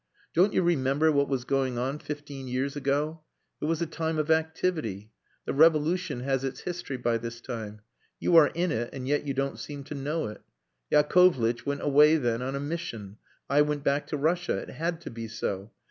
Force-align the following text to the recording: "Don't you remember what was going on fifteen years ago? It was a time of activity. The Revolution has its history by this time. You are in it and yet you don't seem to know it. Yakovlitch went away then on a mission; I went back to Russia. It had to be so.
"Don't 0.33 0.51
you 0.51 0.63
remember 0.63 1.11
what 1.11 1.29
was 1.29 1.43
going 1.45 1.77
on 1.77 1.99
fifteen 1.99 2.47
years 2.47 2.75
ago? 2.75 3.21
It 3.61 3.65
was 3.65 3.83
a 3.83 3.85
time 3.85 4.17
of 4.17 4.31
activity. 4.31 5.11
The 5.45 5.53
Revolution 5.53 6.21
has 6.21 6.43
its 6.43 6.61
history 6.61 6.97
by 6.97 7.19
this 7.19 7.39
time. 7.39 7.81
You 8.19 8.35
are 8.35 8.47
in 8.47 8.71
it 8.71 8.89
and 8.93 9.07
yet 9.07 9.27
you 9.27 9.35
don't 9.35 9.59
seem 9.59 9.83
to 9.83 9.93
know 9.93 10.25
it. 10.25 10.41
Yakovlitch 10.91 11.67
went 11.67 11.83
away 11.83 12.17
then 12.17 12.41
on 12.41 12.55
a 12.55 12.59
mission; 12.59 13.17
I 13.47 13.61
went 13.61 13.83
back 13.83 14.07
to 14.07 14.17
Russia. 14.17 14.57
It 14.57 14.69
had 14.71 15.01
to 15.01 15.11
be 15.11 15.27
so. 15.27 15.71